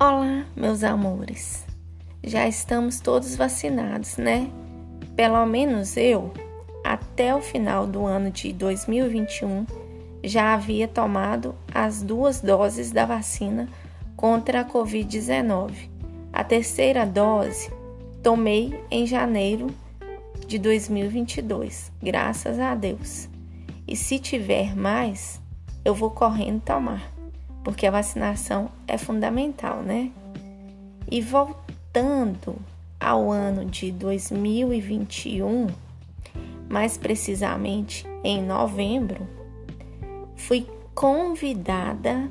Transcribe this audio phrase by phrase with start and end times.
[0.00, 1.66] Olá, meus amores.
[2.22, 4.48] Já estamos todos vacinados, né?
[5.16, 6.32] Pelo menos eu,
[6.84, 9.66] até o final do ano de 2021,
[10.22, 13.68] já havia tomado as duas doses da vacina
[14.14, 15.72] contra a Covid-19.
[16.32, 17.68] A terceira dose
[18.22, 19.66] tomei em janeiro
[20.46, 23.28] de 2022, graças a Deus.
[23.84, 25.42] E se tiver mais,
[25.84, 27.17] eu vou correndo tomar
[27.68, 30.10] porque a vacinação é fundamental, né?
[31.10, 32.56] E voltando
[32.98, 35.66] ao ano de 2021,
[36.66, 39.28] mais precisamente em novembro,
[40.34, 42.30] fui convidada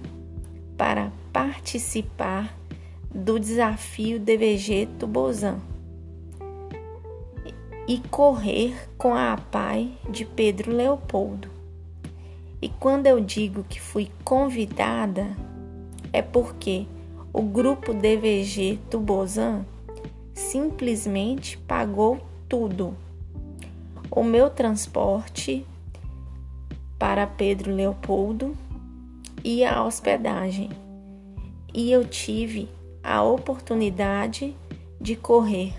[0.75, 2.57] para participar
[3.13, 5.59] do desafio DVG Tubozan
[7.87, 11.56] e correr com a APAI de Pedro Leopoldo.
[12.59, 15.27] E quando eu digo que fui convidada,
[16.11, 16.87] é porque
[17.31, 19.63] o grupo DVG Tubozan
[20.33, 22.95] simplesmente pagou tudo.
[24.09, 25.63] O meu transporte
[26.97, 28.57] para Pedro Leopoldo
[29.43, 30.71] e a hospedagem.
[31.71, 32.67] E eu tive
[33.03, 34.55] a oportunidade
[34.99, 35.73] de correr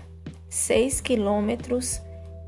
[0.47, 2.01] 6 quilômetros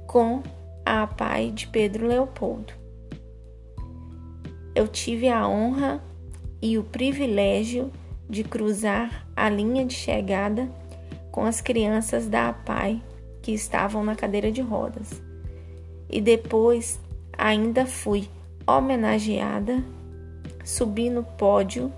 [0.07, 0.41] com
[0.85, 2.80] a pai de Pedro Leopoldo
[4.81, 6.01] eu tive a honra
[6.59, 7.91] e o privilégio
[8.27, 10.67] de cruzar a linha de chegada
[11.31, 12.99] com as crianças da APAI
[13.43, 15.21] que estavam na cadeira de rodas.
[16.09, 16.99] E depois
[17.37, 18.27] ainda fui
[18.65, 19.83] homenageada,
[20.65, 21.93] subi no pódio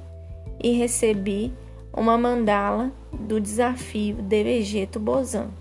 [0.61, 1.53] e recebi
[1.95, 5.51] uma mandala do desafio DVG Tubozan,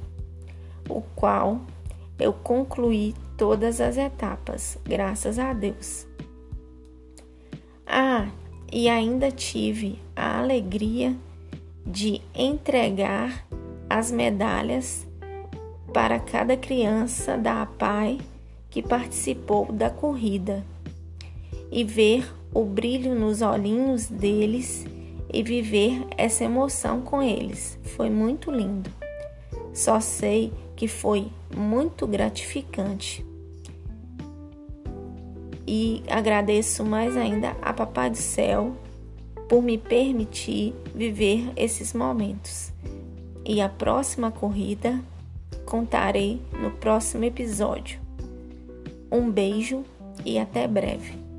[0.89, 1.61] o qual
[2.19, 6.11] eu concluí todas as etapas, graças a Deus.
[7.95, 8.27] Ah,
[8.73, 11.15] e ainda tive a alegria
[11.87, 13.47] de entregar
[13.91, 15.07] as medalhas
[15.93, 18.19] para cada criança da APAI
[18.71, 20.65] que participou da corrida
[21.71, 24.87] e ver o brilho nos olhinhos deles
[25.31, 27.79] e viver essa emoção com eles.
[27.95, 28.91] Foi muito lindo.
[29.75, 33.23] Só sei que foi muito gratificante
[35.67, 38.77] e agradeço mais ainda a Papai do Céu
[39.49, 42.73] por me permitir viver esses momentos.
[43.45, 45.01] E a próxima corrida
[45.67, 48.01] contarei no próximo episódio.
[49.11, 49.85] Um beijo
[50.25, 51.32] e até breve.